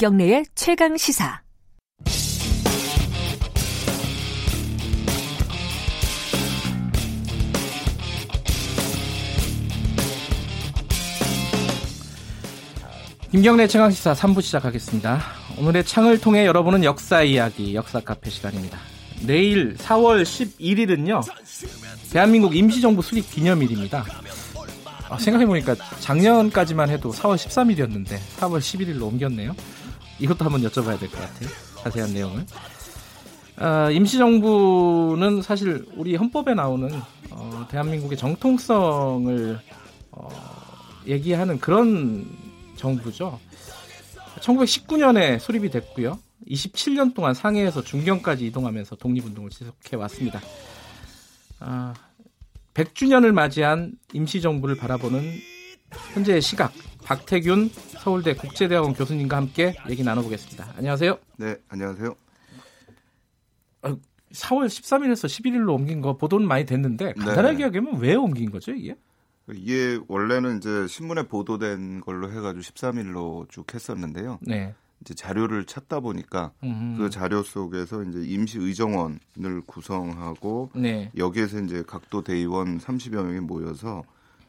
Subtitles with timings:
[0.00, 1.42] 김경래의 최강 시사.
[13.30, 15.20] 김경래 최강시사 3부 시작하겠습니다.
[15.58, 18.78] 오늘의 창을 통해 여러분은 역사 이야기, 역사 카페 시간입니다.
[19.26, 21.20] 내일 4월 11일은요,
[22.10, 24.06] 대한민국 임시정부 수립 기념일입니다.
[25.10, 29.54] 아, 생각해보니까 작년까지만 해도 4월 13일이었는데 4월 11일로 옮겼네요.
[30.20, 31.48] 이것도 한번 여쭤봐야 될 것 같아요.
[31.82, 32.46] 자세한 내용을.
[33.56, 36.90] 아, 임시정부는 사실 우리 헌법에 나오는
[37.30, 39.58] 어, 대한민국의 정통성을
[40.12, 40.28] 어,
[41.06, 42.26] 얘기하는 그런
[42.76, 43.38] 정부죠.
[44.40, 46.18] 1919년에 수립이 됐고요.
[46.48, 50.40] 27년 동안 상해에서 중경까지 이동하면서 독립운동을 지속해 왔습니다.
[51.60, 51.92] 아,
[52.74, 55.20] 100주년을 맞이한 임시정부를 바라보는
[56.14, 56.72] 현재의 시각
[57.04, 60.74] 박태균 서울대 국제대학원 교수님과 함께 얘기 나눠보겠습니다.
[60.76, 61.18] 안녕하세요.
[61.36, 62.14] 네, 안녕하세요.
[63.82, 67.62] 4월 13일에서 11일로 옮긴 거 보도는 많이 됐는데 간단하게 네.
[67.62, 68.96] 이야기하면 왜 옮긴 거죠, 이게?
[69.52, 74.38] 이게 원래는 이제 신문에 보도된 걸로 해가지고 13일로 쭉 했었는데요.
[74.42, 74.74] 네.
[75.00, 76.98] 이제 자료를 찾다 보니까 음흠.
[76.98, 81.10] 그 자료 속에서 이제 임시 의정원을 구성하고 네.
[81.16, 84.04] 여기에서 이제 각도 대의원 30여 명이 모여서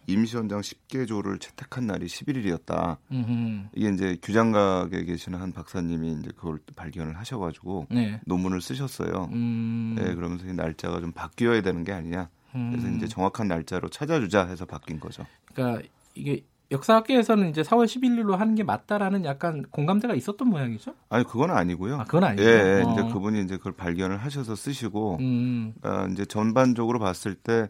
[0.07, 2.97] 임시원장 10개조를 채택한 날이 11일이었다.
[3.11, 3.69] 음흠.
[3.75, 8.19] 이게 이제 규장각에 계시는 한 박사님이 이제 그걸 발견을 하셔가지고 네.
[8.25, 9.29] 논문을 쓰셨어요.
[9.31, 9.95] 음.
[9.97, 12.29] 네, 그러면서 이 날짜가 좀 바뀌어야 되는 게 아니냐.
[12.51, 12.97] 그래서 음.
[12.97, 15.25] 이제 정확한 날짜로 찾아주자 해서 바뀐 거죠.
[15.53, 20.93] 그러니까 이게 역사학계에서는 이제 4월 11일로 하는 게 맞다라는 약간 공감대가 있었던 모양이죠?
[21.09, 21.99] 아니 그건 아니고요.
[21.99, 22.43] 아, 그건 아니고.
[22.43, 22.91] 예, 예 어.
[22.91, 25.73] 이제 그분이 이제 그걸 발견을 하셔서 쓰시고, 음.
[25.83, 27.69] 어, 이제 전반적으로 봤을 때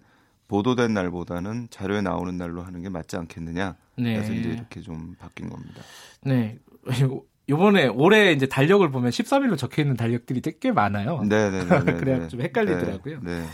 [0.51, 3.77] 보도된 날보다는 자료에 나오는 날로 하는 게 맞지 않겠느냐.
[3.97, 4.15] 네.
[4.15, 5.81] 그래서 이제 이렇게 좀 바뀐 겁니다.
[6.23, 6.59] 네.
[7.47, 11.23] 요번에 올해 이제 달력을 보면 13일로 적혀 있는 달력들이 꽤 많아요.
[11.23, 11.83] 네, 네, 네.
[11.85, 13.21] 네 그래야 좀 헷갈리더라고요.
[13.21, 13.39] 네.
[13.39, 13.45] 네.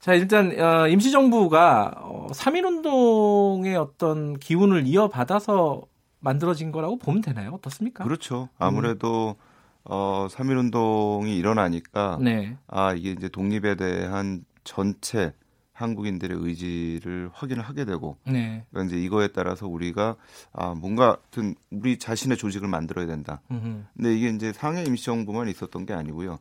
[0.00, 5.82] 자, 일단 어, 임시정부가 어, 3.1운동의 어떤 기운을 이어받아서
[6.18, 7.52] 만들어진 거라고 보면 되나요?
[7.52, 8.02] 어떻습니까?
[8.02, 8.48] 그렇죠.
[8.58, 9.84] 아무래도 음.
[9.84, 12.56] 어, 3.1 운동이 일어나니까 네.
[12.66, 15.32] 아, 이게 이제 독립에 대한 전체
[15.74, 18.64] 한국인들의 의지를 확인을 하게 되고 네.
[18.70, 20.16] 그러니까 이제 이거에 따라서 우리가
[20.52, 23.40] 아 뭔가 같은 우리 자신의 조직을 만들어야 된다.
[23.50, 23.82] 음흠.
[23.96, 26.38] 근데 이게 이제 상해 임시정부만 있었던 게 아니고요.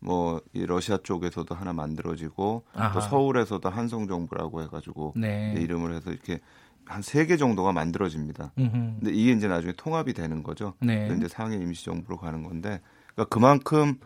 [0.00, 2.92] 뭐 이 러시아 쪽에서도 하나 만들어지고 아하.
[2.92, 5.54] 또 서울에서도 한성 정부라고 해가지고 네.
[5.58, 6.40] 이름을 해서 이렇게
[6.86, 8.52] 한 세 개 정도가 만들어집니다.
[8.58, 8.70] 음흠.
[8.72, 10.72] 근데 이게 이제 나중에 통합이 되는 거죠.
[10.80, 11.14] 네.
[11.16, 12.80] 이제 상해 임시정부로 가는 건데
[13.14, 13.96] 그러니까 그만큼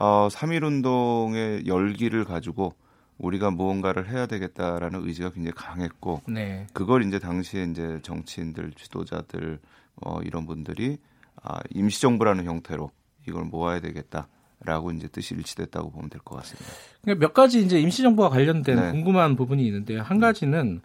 [0.00, 2.74] 어, 3.1 운동의 열기를 가지고
[3.18, 6.66] 우리가 무언가를 해야 되겠다라는 의지가 굉장히 강했고 네.
[6.72, 9.58] 그걸 이제 당시에 이제 정치인들 지도자들
[10.02, 10.98] 어, 이런 분들이
[11.42, 12.90] 아, 임시정부라는 형태로
[13.28, 14.28] 이걸 모아야 되겠다.
[14.64, 16.66] 라고 이제 뜻이 일치됐다고 보면 될 것 같습니다.
[17.02, 18.90] 그러니까 몇 가지 이제 임시정부와 관련된 네.
[18.90, 20.80] 궁금한 부분이 있는데 한 가지는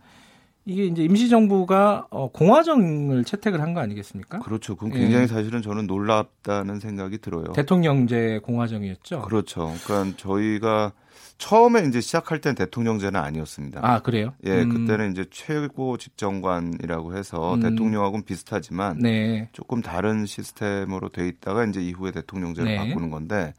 [0.65, 4.39] 이게 이제 임시정부가 어, 공화정을 채택을 한 거 아니겠습니까?
[4.39, 4.75] 그렇죠.
[4.75, 5.27] 그건 굉장히 예.
[5.27, 7.53] 사실은 저는 놀랍다는 생각이 들어요.
[7.53, 9.21] 대통령제 공화정이었죠.
[9.21, 9.73] 그렇죠.
[9.85, 10.91] 그러니까 저희가
[11.37, 13.79] 처음에 이제 시작할 땐 대통령제는 아니었습니다.
[13.83, 14.33] 아 그래요?
[14.45, 14.69] 예, 음.
[14.69, 17.61] 그때는 이제 최고 집정관이라고 해서 음.
[17.61, 19.49] 대통령하고는 비슷하지만 네.
[19.51, 22.77] 조금 다른 시스템으로 돼 있다가 이제 이후에 대통령제를 네.
[22.77, 23.53] 바꾸는 건데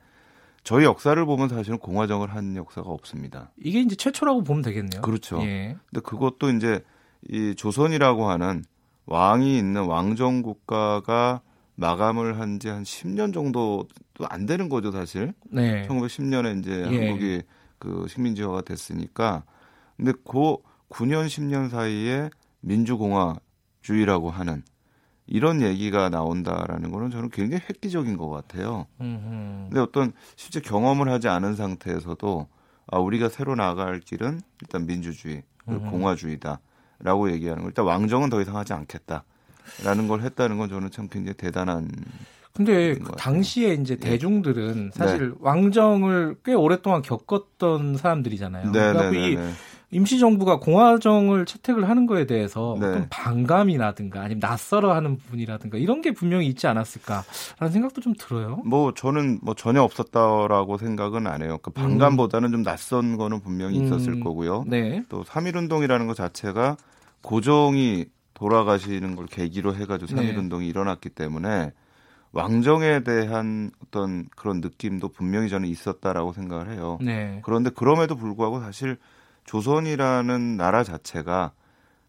[0.65, 3.51] 저희 역사를 보면 사실은 공화정을 한 역사가 없습니다.
[3.63, 5.03] 이게 이제 최초라고 보면 되겠네요.
[5.03, 5.43] 그렇죠.
[5.43, 5.77] 예.
[5.91, 6.85] 근데 그것도 이제
[7.29, 8.65] 이 조선이라고 하는
[9.07, 11.41] 왕이 있는 왕정 국가가
[11.83, 13.87] 마감을 한 지 한 10년 정도도
[14.29, 15.35] 안 되는 거죠, 사실.
[15.51, 15.87] 네.
[15.89, 16.97] 1910년에 이제 예.
[16.99, 17.43] 한국이
[17.79, 19.43] 그 식민지화가 됐으니까
[19.97, 20.57] 근데 그
[20.89, 24.63] 9년 10년 사이에 민주공화주의라고 하는
[25.27, 28.87] 이런 얘기가 나온다라는 거는 저는 굉장히 획기적인 것 같아요.
[29.01, 29.69] 음흠.
[29.69, 32.49] 근데 어떤 실제 경험을 하지 않은 상태에서도
[32.89, 37.69] 아 우리가 새로 나갈 길은 일단 민주주의, 공화주의다라고 얘기하는 거.
[37.69, 39.25] 일단 왕정은 더 이상 하지 않겠다
[39.85, 41.89] 라는 걸 했다는 건 저는 참 굉장히 대단한
[42.55, 44.09] 근데 그 당시에 이제 예.
[44.09, 45.35] 대중들은 사실 네.
[45.41, 48.73] 왕정을 꽤 오랫동안 겪었던 사람들이잖아요.
[48.73, 49.53] 네, 그러니까 네, 이 네, 네.
[49.93, 52.87] 임시정부가 공화정을 채택을 하는 거에 대해서 네.
[52.87, 58.63] 어떤 반감이라든가 아니면 낯설어 하는 부분이라든가 이런 게 분명히 있지 않았을까라는 생각도 좀 들어요.
[58.65, 61.59] 뭐 저는 뭐 전혀 없었다라고 생각은 안 해요.
[61.63, 62.53] 그 반감보다는 음.
[62.53, 64.25] 좀 낯선 거는 분명히 있었을 음.
[64.25, 64.65] 거고요.
[64.67, 65.05] 네.
[65.11, 66.77] 또 3.1운동이라는 것 자체가
[67.21, 68.07] 고종이
[68.43, 71.73] 돌아가시는 걸 계기로 해가지고 3.1 운동이 일어났기 때문에
[72.33, 76.99] 왕정에 대한 어떤 그런 느낌도 분명히 저는 있었다라고 생각을 해요.
[77.01, 77.41] 네.
[77.45, 78.97] 그런데 그럼에도 불구하고 사실
[79.45, 81.53] 조선이라는 나라 자체가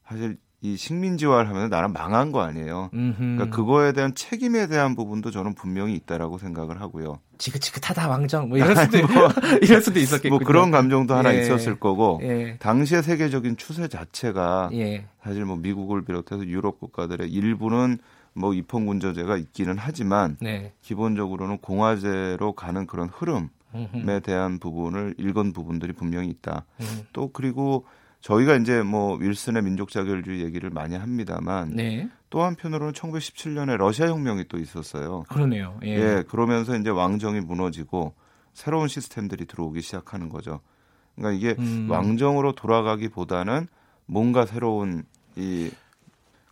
[0.08, 2.90] 사실 이 식민지화를 하면 나라 망한 거 아니에요.
[2.92, 7.20] 그러니까 그거에 대한 책임에 대한 부분도 저는 분명히 있다라고 생각을 하고요.
[7.38, 9.30] 지긋지긋하다 왕정 뭐 이럴 수도 뭐,
[9.62, 11.42] 이럴 수도 있었겠고 뭐 그런 감정도 하나 예.
[11.42, 12.58] 있었을 거고 예.
[12.60, 15.06] 당시의 세계적인 추세 자체가 예.
[15.24, 17.98] 사실 뭐 미국을 비롯해서 유럽 국가들의 일부는
[18.34, 20.74] 뭐 입헌군조제가 있기는 하지만 네.
[20.82, 26.66] 기본적으로는 공화제로 가는 그런 흐름에 대한 부분을 읽은 부분들이 분명히 있다.
[26.82, 27.02] 음.
[27.14, 27.86] 또 그리고
[28.22, 32.10] 저희가 이제 뭐 윌슨의 민족 자결주의 얘기를 많이 합니다만 네.
[32.34, 35.22] 또 한편으로는 1917년에 러시아 혁명이 또 있었어요.
[35.30, 35.80] 그러네요.
[35.84, 35.90] 예.
[35.90, 36.24] 예.
[36.28, 38.16] 그러면서 이제 왕정이 무너지고
[38.54, 40.60] 새로운 시스템들이 들어오기 시작하는 거죠.
[41.16, 41.88] 그러니까 이게 음.
[41.92, 43.68] 왕정으로 돌아가기보다는
[44.08, 45.04] 뭔가 새로운
[45.36, 45.70] 이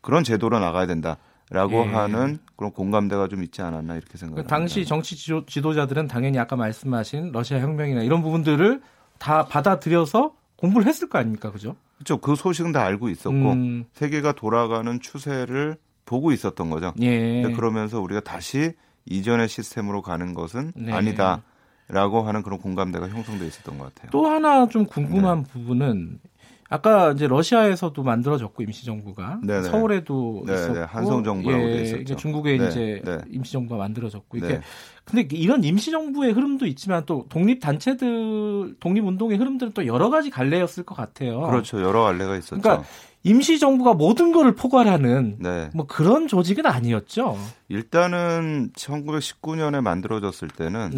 [0.02, 1.18] 그런 제도로 나가야 된다
[1.50, 1.88] 라고 예.
[1.88, 4.56] 하는 그런 공감대가 좀 있지 않았나 이렇게 생각합니다.
[4.56, 8.82] 당시 정치 지도, 자들은 당연히 아까 말씀하신 러시아 혁명이나 이런 부분들을
[9.18, 11.76] 다 받아들여서 공부를 했을 거 아닙니까, 그죠?
[11.98, 12.18] 그렇죠.
[12.18, 13.86] 그 소식은 다 알고 있었고 음.
[13.94, 16.94] 세계가 돌아가는 추세를 보고 있었던 거죠.
[17.02, 17.42] 예.
[17.56, 18.74] 그러면서 우리가 다시
[19.06, 20.94] 이전의 시스템으로 가는 것은 네.
[20.94, 21.42] 아니다
[21.88, 24.12] 라고 하는 그런 공감대가 형성돼 있었던 것 같아요.
[24.12, 25.50] 또 하나 좀 궁금한 네.
[25.52, 26.20] 부분은
[26.72, 29.64] 아까 이제 러시아에서도 만들어졌고 임시정부가 네네.
[29.64, 30.58] 서울에도 네네.
[30.58, 32.16] 있었고 한성 정부라고 예, 있었죠.
[32.16, 32.68] 중국에 네.
[32.68, 33.18] 이제 네.
[33.30, 34.62] 임시정부가 만들어졌고 이게 네.
[35.04, 40.86] 근데 이런 임시정부의 흐름도 있지만 또 독립 단체들 독립 운동의 흐름들은 또 여러 가지 갈래였을
[40.86, 41.42] 것 같아요.
[41.42, 42.62] 그렇죠, 여러 갈래가 있었죠.
[42.62, 42.88] 그러니까
[43.24, 45.70] 임시 정부가 모든 것을 포괄하는 네.
[45.76, 47.38] 뭐 그런 조직은 아니었죠.
[47.68, 50.92] 일단은 1919년에 만들어졌을 때는.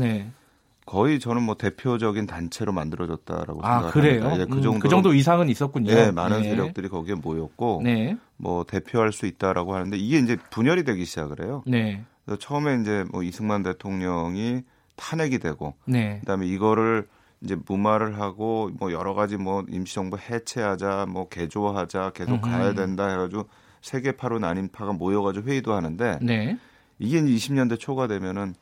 [0.85, 0.91] 네.
[0.91, 3.91] 거의 저는 뭐 대표적인 단체로 만들어졌다라고 아, 생각합니다.
[3.91, 4.41] 그래요?
[4.41, 5.91] 예, 그 정도 음, 그 정도 이상은 있었군요.
[5.91, 6.49] 예, 많은 네.
[6.49, 8.17] 세력들이 거기에 모였고 네.
[8.37, 11.63] 뭐 대표할 수 있다라고 하는데 이게 이제 분열이 되기 시작을 해요.
[11.65, 12.03] 네.
[12.25, 14.63] 그래서 처음에 이제 뭐 이승만 대통령이
[14.95, 16.19] 탄핵이 되고 네.
[16.19, 17.07] 그다음에 이거를
[17.41, 22.41] 이제 무마를 하고 뭐 여러 가지 뭐 임시정부 해체하자 뭐 개조하자 계속 음흠.
[22.41, 23.47] 가야 된다 해가지고
[23.81, 26.57] 세계파로 나뉜 파가 모여가지고 회의도 하는데 네.
[26.99, 28.55] 이게 이제 20년대 초가 되면은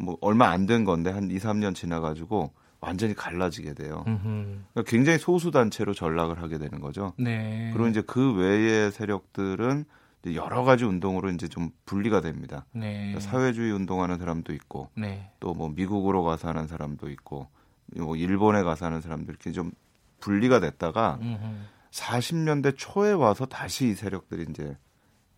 [0.00, 4.04] 뭐 얼마 안 된 건데 한 2, 3년 지나가지고 완전히 갈라지게 돼요.
[4.04, 7.12] 그러니까 굉장히 소수 단체로 전락을 하게 되는 거죠.
[7.18, 7.70] 네.
[7.72, 9.84] 그리고 이제 그 외의 세력들은
[10.34, 12.66] 여러 가지 운동으로 이제 좀 분리가 됩니다.
[12.72, 13.12] 네.
[13.12, 15.30] 그러니까 사회주의 운동하는 사람도 있고, 네.
[15.40, 17.48] 또뭐 미국으로 가서 하는 사람도 있고,
[17.96, 19.72] 뭐 일본에 가서 하는 사람들 이렇게 좀
[20.20, 21.38] 분리가 됐다가 음흠.
[21.90, 24.76] 40년대 초에 와서 다시 이 세력들이 이제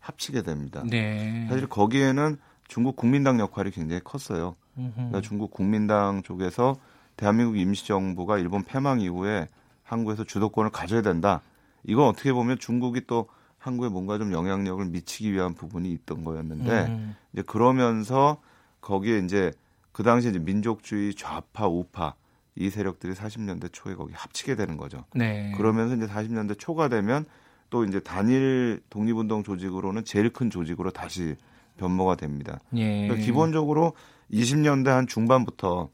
[0.00, 0.82] 합치게 됩니다.
[0.84, 1.46] 네.
[1.48, 2.36] 사실 거기에는
[2.70, 4.54] 중국 국민당 역할이 굉장히 컸어요.
[4.94, 6.76] 그러니까 중국 국민당 쪽에서
[7.16, 9.48] 대한민국 임시정부가 일본 패망 이후에
[9.82, 11.42] 한국에서 주도권을 가져야 된다.
[11.82, 13.26] 이건 어떻게 보면 중국이 또
[13.58, 17.16] 한국에 뭔가 좀 영향력을 미치기 위한 부분이 있던 거였는데 음.
[17.32, 18.40] 이제 그러면서
[18.80, 19.50] 거기에 이제
[19.90, 22.14] 그 당시에 이제 민족주의 좌파 우파
[22.54, 25.04] 이 세력들이 40년대 초에 거기 합치게 되는 거죠.
[25.16, 25.52] 네.
[25.56, 27.24] 그러면서 이제 40년대 초가 되면
[27.68, 31.34] 또 이제 단일 독립운동 조직으로는 제일 큰 조직으로 다시
[31.80, 32.60] 변모가 됩니다.
[32.76, 33.06] 예.
[33.06, 33.94] 그러니까 기본적으로
[34.30, 35.88] 20년대 한 중반부터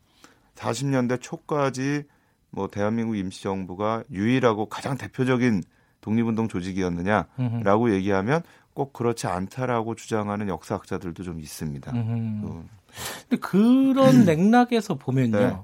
[0.57, 2.05] 40년대 초까지
[2.51, 5.63] 뭐 대한민국 임시정부가 유일하고 가장 대표적인
[6.01, 7.95] 독립운동 조직이었느냐라고 음흠.
[7.95, 8.43] 얘기하면
[8.75, 11.93] 꼭 그렇지 않다라고 주장하는 역사학자들도 좀 있습니다.
[11.93, 12.69] 음.
[13.29, 15.39] 근데 그런 맥락에서 보면요.
[15.39, 15.57] 네.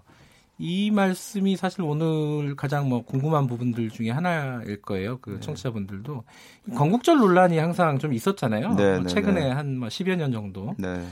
[0.59, 5.19] 이 말씀이 사실 오늘 가장 뭐 궁금한 부분들 중에 하나일 거예요.
[5.21, 5.41] 그 네.
[5.41, 6.25] 청취자분들도
[6.75, 8.75] 건국절 논란이 항상 좀 있었잖아요.
[8.75, 10.75] 네, 뭐 최근에 한뭐 10여 년 정도.
[10.79, 11.05] 네.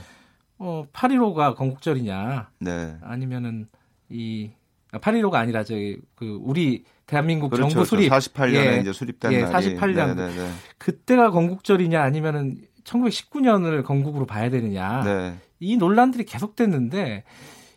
[0.57, 2.49] 어, 8.15가 건국절이냐.
[2.59, 2.95] 네.
[3.01, 3.67] 아니면은
[4.09, 4.51] 이
[4.91, 9.43] 8.15가 아, 아니라 저기 그 우리 대한민국 그렇죠, 정부 수립 48년에 예, 이제 수립된 예,
[9.45, 10.49] 48년 네네네.
[10.77, 15.35] 그때가 건국절이냐 아니면은 1919년을 건국으로 봐야 되느냐 네.
[15.59, 17.23] 이 논란들이 계속됐는데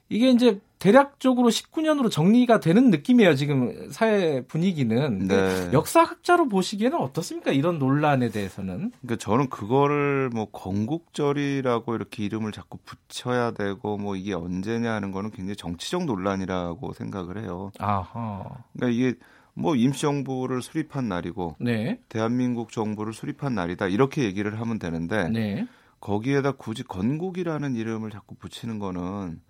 [0.08, 3.36] 이게 이제 대략적으로 19년으로 정리가 되는 느낌이에요.
[3.36, 5.26] 지금 사회 분위기는.
[5.26, 5.70] 네.
[5.72, 7.52] 역사학자로 보시기에는 어떻습니까?
[7.52, 8.92] 이런 논란에 대해서는.
[9.00, 15.30] 그러니까 저는 그거를 뭐 건국절이라고 이렇게 이름을 자꾸 붙여야 되고 뭐 이게 언제냐 하는 거는
[15.30, 17.72] 굉장히 정치적 논란이라고 생각을 해요.
[17.78, 18.44] 아하.
[18.74, 19.18] 그러니까 이게
[19.54, 21.98] 뭐 임시정부를 수립한 날이고 네.
[22.10, 25.66] 대한민국 정부를 수립한 날이다 이렇게 얘기를 하면 되는데 네.
[26.00, 29.40] 거기에다 굳이 건국이라는 이름을 자꾸 붙이는 거는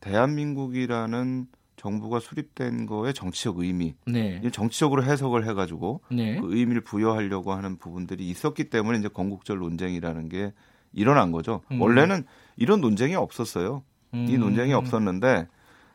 [0.00, 4.42] 대한민국이라는 정부가 수립된 거에 정치적 의미, 네.
[4.50, 6.40] 정치적으로 해석을 해가지고 네.
[6.40, 10.52] 그 의미를 부여하려고 하는 부분들이 있었기 때문에 이제 건국절 논쟁이라는 게
[10.92, 11.62] 일어난 거죠.
[11.70, 11.80] 음.
[11.80, 12.24] 원래는
[12.56, 13.84] 이런 논쟁이 없었어요.
[14.14, 14.26] 음.
[14.28, 15.46] 이 논쟁이 없었는데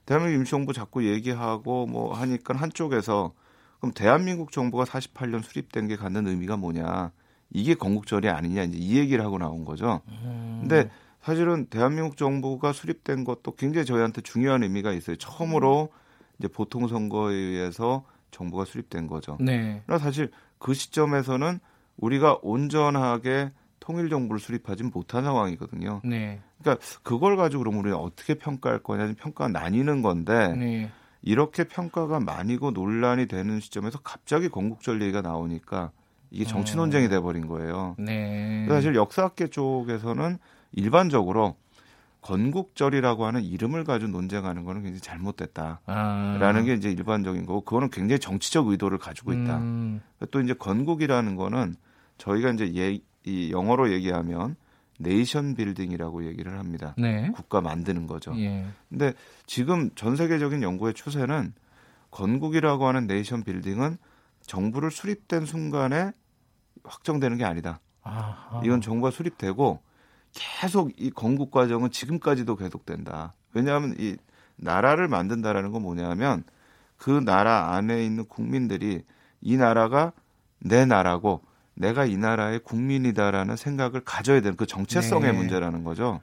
[0.05, 3.33] 대한민국 임시정부 자꾸 얘기하고 뭐 하니까 한쪽에서
[3.79, 7.12] 그럼 대한민국 정부가 48년 수립된 게 갖는 의미가 뭐냐?
[7.51, 10.01] 이게 건국절이 아니냐 이제 이 얘기를 하고 나온 거죠.
[10.07, 10.60] 음.
[10.62, 10.89] 근데
[11.24, 15.15] 사실은 대한민국 정부가 수립된 것도 굉장히 저희한테 중요한 의미가 있어요.
[15.15, 15.89] 처음으로
[16.38, 19.38] 이제 보통 선거에 의해서 정부가 수립된 거죠.
[19.39, 19.82] 네.
[19.86, 21.60] 그러나 사실 그 시점에서는
[21.96, 26.01] 우리가 온전하게 통일 정부를 수립하지 못한 상황이거든요.
[26.03, 26.42] 네.
[26.60, 30.92] 그러니까 그걸 가지고 그럼 우리가 어떻게 평가할 거냐 평가가 나뉘는 건데 네.
[31.22, 35.92] 이렇게 평가가 많이고 논란이 되는 시점에서 갑자기 건국절 얘기가 나오니까
[36.32, 37.10] 이게 정치 논쟁이 어.
[37.10, 37.96] 돼버린 거예요.
[37.98, 38.65] 네.
[38.68, 40.38] 사실 역사학계 쪽에서는
[40.74, 41.56] 일반적으로
[42.22, 46.62] 건국절이라고 하는 이름을 가지고 논쟁하는 거는 굉장히 잘못됐다라는 아.
[46.62, 49.58] 게 이제 일반적인 거고 그거는 굉장히 정치적 의도를 가지고 있다.
[49.58, 50.01] 음.
[50.32, 51.75] 또 이제 건국이라는 거는
[52.18, 54.56] 저희가 이제 예, 이 영어로 얘기하면
[55.00, 56.94] 네이션 빌딩이라고 얘기를 합니다.
[56.98, 57.30] 네.
[57.34, 58.34] 국가 만드는 거죠.
[58.38, 58.65] 예.
[58.89, 59.13] 근데
[59.46, 61.53] 지금 전 세계적인 연구의 추세는
[62.12, 63.98] 건국이라고 하는 네이션 빌딩은
[64.42, 66.12] 정부를 수립된 순간에
[66.84, 67.80] 확정되는 게 아니다.
[68.01, 68.62] 아하.
[68.63, 69.80] 이건 정부가 수립되고
[70.33, 73.33] 계속 이 건국 과정은 지금까지도 계속된다.
[73.53, 74.17] 왜냐하면 이
[74.55, 76.43] 나라를 만든다라는 건 뭐냐면
[76.97, 79.03] 그 나라 안에 있는 국민들이
[79.41, 80.11] 이 나라가
[80.59, 81.41] 내 나라고
[81.75, 85.37] 내가 이 나라의 국민이다라는 생각을 가져야 되는 그 정체성의 네.
[85.37, 86.21] 문제라는 거죠.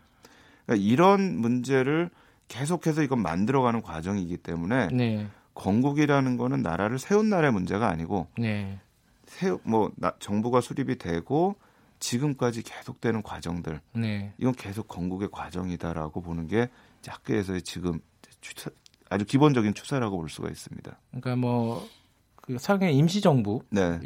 [0.64, 2.10] 그러니까 이런 문제를
[2.48, 5.26] 계속해서 이건 만들어가는 과정이기 때문에 네.
[5.54, 8.78] 건국이라는 거는 나라를 세운 나라의 문제가 아니고 네.
[9.26, 11.56] 세우 뭐 나, 정부가 수립이 되고
[12.00, 14.33] 지금까지 계속되는 과정들 네.
[14.38, 16.69] 이건 계속 건국의 과정이다라고 보는 게
[17.07, 18.00] 학계에서의 지금
[18.40, 18.71] 추사,
[19.09, 20.99] 아주 기본적인 추세라고 볼 수가 있습니다.
[21.11, 24.00] 그러니까 뭐그 상해 임시정부를 네.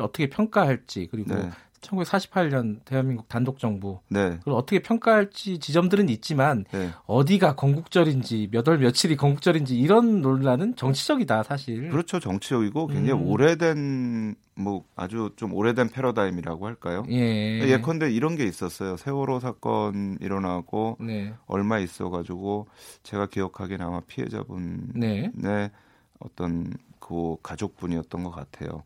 [0.00, 1.50] 어떻게 평가할지 그리고 네.
[1.80, 4.38] 1948년 대한민국 단독 정부 네.
[4.38, 6.90] 그걸 어떻게 평가할지 지점들은 있지만 네.
[7.06, 11.88] 어디가 건국절인지 몇 월 며칠이 건국절인지 이런 논란은 정치적이다 사실.
[11.88, 13.26] 그렇죠 정치적이고 굉장히 음.
[13.28, 17.04] 오래된 뭐 아주 좀 오래된 패러다임이라고 할까요?
[17.08, 17.60] 예.
[17.70, 18.96] 예컨대 이런 게 있었어요.
[18.96, 21.32] 세월호 사건 일어나고 네.
[21.46, 22.66] 얼마 있어가지고
[23.04, 25.70] 제가 기억하기에 아마 피해자분의 네.
[26.18, 28.82] 어떤 그 가족분이었던 것 같아요.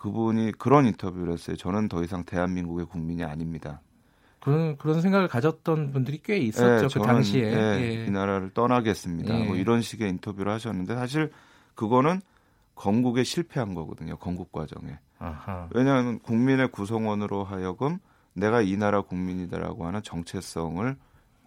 [0.00, 1.56] 그분이 그런 인터뷰를 했어요.
[1.56, 3.82] 저는 더 이상 대한민국의 국민이 아닙니다.
[4.40, 8.06] 그런 그런 생각을 가졌던 분들이 꽤 있었죠 네, 그 당시에 네, 예.
[8.06, 9.38] 이 나라를 떠나겠습니다.
[9.38, 9.44] 예.
[9.44, 11.30] 뭐 이런 식의 인터뷰를 하셨는데 사실
[11.74, 12.22] 그거는
[12.74, 14.16] 건국에 실패한 거거든요.
[14.16, 14.98] 건국 과정에.
[15.18, 15.68] 아하.
[15.72, 17.98] 왜냐하면 국민의 구성원으로 하여금
[18.32, 20.96] 내가 이 나라 국민이다라고 하는 정체성을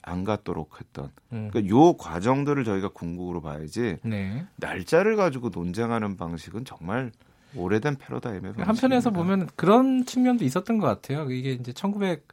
[0.04, 1.50] 안 갖도록 했던 음.
[1.52, 4.46] 그러니까 요 과정들을 저희가 궁극으로 봐야지 네.
[4.58, 7.12] 날짜를 가지고 논쟁하는 방식은 정말
[7.56, 11.30] 오래된 패러다임의 한편에서 보면 그런 측면도 있었던 것 같아요.
[11.32, 12.28] 이게 이제 1900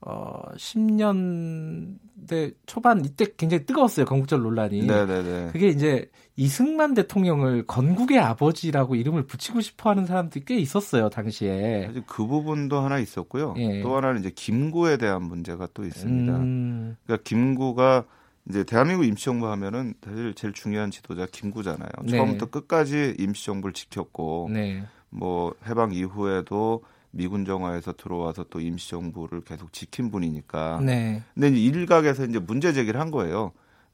[0.00, 4.06] 어, 10년대 초반 이때 굉장히 뜨거웠어요.
[4.06, 4.86] 건국절 논란이.
[4.86, 5.50] 네네네.
[5.52, 11.86] 그게 이제 이승만 대통령을 건국의 아버지라고 이름을 붙이고 싶어 하는 사람들이 꽤 있었어요, 당시에.
[11.86, 13.54] 사실 그 부분도 하나 있었고요.
[13.56, 13.82] 예.
[13.82, 16.36] 또 하나는 이제 김구에 대한 문제가 또 있습니다.
[16.36, 16.96] 음...
[17.04, 18.04] 그러니까 김구가
[18.48, 21.90] 이제 대한민국 임시정부 하면은 사실 제일 중요한 지도자 김구잖아요.
[22.04, 22.12] 네.
[22.12, 24.84] 처음부터 끝까지 임시정부를 지켰고 네.
[25.10, 30.80] 뭐 해방 이후에도 미군 정화에서 들어와서 또 임시정부를 계속 지킨 분이니까.
[30.82, 31.22] 네.
[31.34, 33.52] 근데 이제 일각에서 이제 문제 제기를 한 거예요.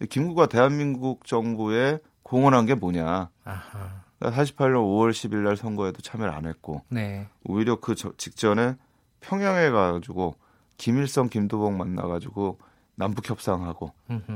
[0.08, 3.30] 김구가 대한민국 정부에 공헌한 게 뭐냐.
[3.44, 4.04] 아하.
[4.20, 6.82] 48년 5월 10일 날 선거에도 참여를 안 했고.
[6.88, 7.26] 네.
[7.44, 8.76] 오히려 그 직전에
[9.20, 10.34] 평양에 가가지고
[10.76, 12.58] 김일성, 김도봉 만나가지고
[12.96, 13.92] 남북 협상하고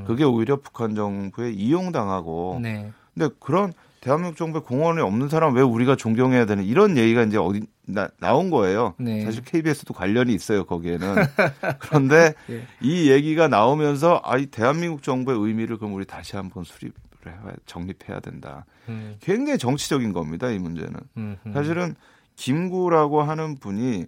[0.07, 2.91] 그게 오히려 북한 정부에 이용당하고 네.
[3.15, 7.63] 근데 그런 대한민국 정부의 공헌이 없는 사람 왜 우리가 존경해야 되는 이런 얘기가 이제 어디
[7.87, 8.95] 나, 나온 거예요.
[8.99, 9.25] 네.
[9.25, 11.15] 사실 KBS도 관련이 있어요 거기에는.
[11.81, 12.67] 그런데 네.
[12.81, 16.95] 이 얘기가 나오면서 아이 대한민국 정부의 의미를 그럼 우리 다시 한번 수립을
[17.27, 18.65] 해야 정립해야 된다.
[18.89, 19.17] 음.
[19.21, 20.95] 굉장히 정치적인 겁니다 이 문제는.
[21.17, 21.53] 음흠.
[21.53, 21.97] 사실은
[22.37, 24.07] 김구라고 하는 분이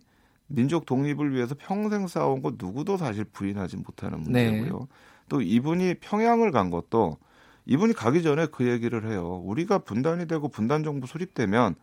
[0.51, 4.51] 민족 독립을 위해서 평생 싸운 거 누구도 사실 부인하지 못하는 네.
[4.51, 4.81] 문제고요.
[4.81, 4.87] 네.
[5.29, 7.19] 또 이분이 평양을 간 것도
[7.67, 9.41] 이분이 가기 전에 그 얘기를 해요.
[9.45, 11.77] 우리가 분단이 되고 분단 정부 수립되면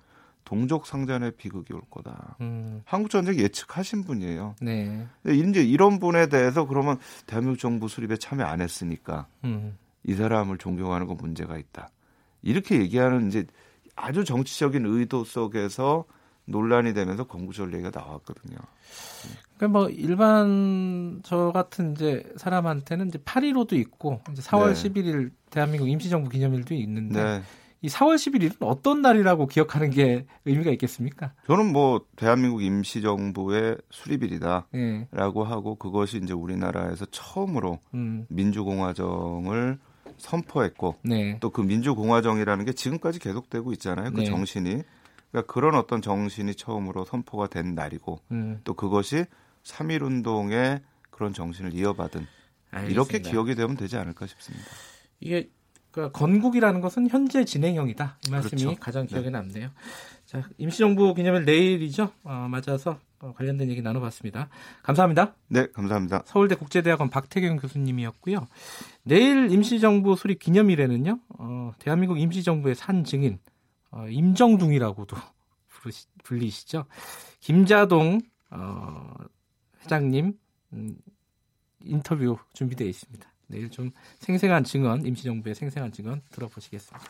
[0.44, 2.38] 동족 상잔의 비극이 올 거다.
[2.42, 2.82] 음.
[2.86, 4.56] 한국 전쟁 예측하신 분이에요.
[4.62, 5.08] 네.
[5.26, 9.78] 이제 이런 분에 대해서 그러면 대한민국 정부 수립에 참여 안 했으니까 음.
[10.04, 11.90] 이 사람을 존경하는 건 문제가 있다.
[12.42, 13.46] 이렇게 얘기하는 이제
[13.96, 16.06] 아주 정치적인 의도 속에서
[16.48, 18.58] 논란이 되면서 건국절 얘기가 나왔거든요.
[19.58, 24.90] 그러니까 뭐 일반 저 같은 이제 사람한테는 이제 8.15도 있고 이제 4월 네.
[24.90, 27.42] 11일 대한민국 임시정부 기념일도 있는데 네.
[27.82, 31.34] 이 4월 11일은 어떤 날이라고 기억하는 게 의미가 있겠습니까?
[31.46, 35.08] 저는 뭐 대한민국 임시정부의 수립일이다라고 네.
[35.12, 38.26] 하고 그것이 이제 우리나라에서 처음으로 음.
[38.30, 39.78] 민주공화정을
[40.18, 41.38] 선포했고 네.
[41.40, 44.12] 또그 민주공화정이라는 게 지금까지 계속되고 있잖아요.
[44.12, 44.26] 그 네.
[44.26, 44.82] 정신이
[45.32, 48.62] 그러니까 그런 어떤 정신이 처음으로 선포가 된 날이고 음.
[48.64, 49.26] 또 그것이
[49.64, 52.26] 3.1 운동의 그런 정신을 이어받은
[52.72, 52.92] 알겠습니다.
[52.92, 54.66] 이렇게 기억이 되면 되지 않을까 싶습니다.
[55.20, 55.50] 이게
[55.92, 58.20] 그러니까 건국이라는 것은 현재 진행형이다.
[58.28, 58.80] 이 말씀이 그렇죠.
[58.80, 59.08] 가장 네.
[59.08, 59.32] 기억에 네.
[59.32, 59.70] 남네요.
[60.26, 62.12] 자, 임시정부 기념일 내일이죠.
[62.24, 64.50] 어, 맞아서 어, 관련된 얘기 나눠봤습니다.
[64.84, 65.34] 감사합니다.
[65.48, 66.24] 네, 감사합니다.
[66.26, 68.48] 서울대 국제대학원 박태경 교수님이었고요.
[69.04, 71.20] 내일 임시정부 수립 기념일에는요.
[71.40, 73.40] 어, 대한민국 임시정부의 산 증인
[73.98, 75.18] 어, 임정둥이라고도
[75.68, 76.86] 부르시, 불리시죠.
[77.40, 79.14] 김자동 어,
[79.82, 80.38] 회장님
[80.74, 80.98] 음,
[81.84, 83.28] 인터뷰 준비되어 있습니다.
[83.48, 87.08] 내일 좀 생생한 증언, 임시정부의 생생한 증언 들어보시겠습니다.